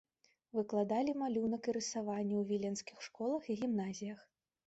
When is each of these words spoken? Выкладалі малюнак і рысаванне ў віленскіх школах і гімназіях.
Выкладалі 0.59 1.11
малюнак 1.23 1.67
і 1.69 1.75
рысаванне 1.77 2.35
ў 2.41 2.49
віленскіх 2.51 2.97
школах 3.09 3.43
і 3.51 3.59
гімназіях. 3.63 4.19